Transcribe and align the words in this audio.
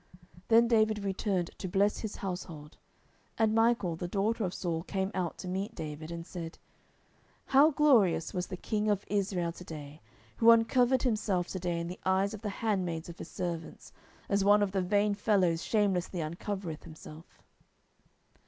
10:006:020 0.47 0.47
Then 0.47 0.67
David 0.67 0.99
returned 1.03 1.51
to 1.59 1.67
bless 1.67 1.99
his 1.99 2.15
household. 2.15 2.75
And 3.37 3.53
Michal 3.53 3.95
the 3.95 4.07
daughter 4.07 4.43
of 4.45 4.51
Saul 4.51 4.81
came 4.81 5.11
out 5.13 5.37
to 5.37 5.47
meet 5.47 5.75
David, 5.75 6.09
and 6.09 6.25
said, 6.25 6.57
How 7.45 7.69
glorious 7.69 8.33
was 8.33 8.47
the 8.47 8.57
king 8.57 8.89
of 8.89 9.05
Israel 9.09 9.51
to 9.51 9.63
day, 9.63 10.01
who 10.37 10.49
uncovered 10.49 11.03
himself 11.03 11.49
to 11.49 11.59
day 11.59 11.79
in 11.79 11.85
the 11.85 11.99
eyes 12.03 12.33
of 12.33 12.41
the 12.41 12.49
handmaids 12.49 13.09
of 13.09 13.19
his 13.19 13.29
servants, 13.29 13.93
as 14.27 14.43
one 14.43 14.63
of 14.63 14.71
the 14.71 14.81
vain 14.81 15.13
fellows 15.13 15.61
shamelessly 15.63 16.19
uncovereth 16.19 16.83
himself! 16.83 17.43